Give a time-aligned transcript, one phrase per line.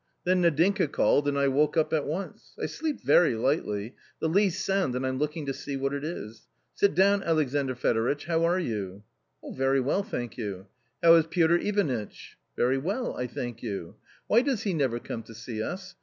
[0.23, 2.55] Then Nadinka called and I woke up at once.
[2.59, 6.47] I sleep very lightly; the least sound and I'm looking to see what it is.
[6.73, 9.03] Sit down, Alexandr Fedoritch, how are you?""
[9.53, 10.65] Very well, thank you.""
[11.03, 13.93] How is Piotr Ivanitch?"" Very well, I thank you.""
[14.25, 15.93] Why does he never come to see us